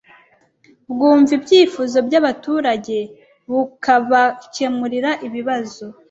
[0.91, 2.97] Bwumva ibyifuzo by’abaturage,
[3.51, 5.85] bukabakemurira ibibazo